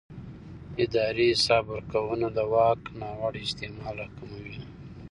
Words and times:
اداري 0.83 1.27
حساب 1.33 1.63
ورکونه 1.73 2.27
د 2.37 2.39
واک 2.53 2.81
ناوړه 2.99 3.39
استعمال 3.47 3.95
راکموي 4.01 4.57